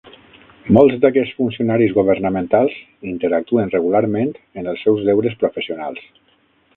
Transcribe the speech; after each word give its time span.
Molts 0.77 0.95
d'aquests 1.03 1.33
funcionaris 1.41 1.93
governamentals 1.97 2.77
interactuen 3.11 3.69
regularment 3.77 4.33
en 4.63 4.71
els 4.73 4.85
seus 4.87 5.05
deures 5.11 5.37
professionals. 5.45 6.09